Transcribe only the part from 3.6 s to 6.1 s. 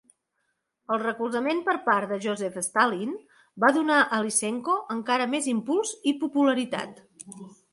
va donar a Lysenko encara més impuls